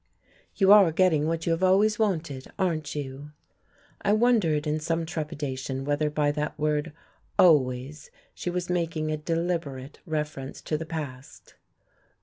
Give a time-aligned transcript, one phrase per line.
[0.55, 3.33] "You are getting what you have always wanted, aren't you?"
[4.01, 6.91] I wondered in some trepidation whether by that word
[7.37, 11.53] "always" she was making a deliberate reference to the past.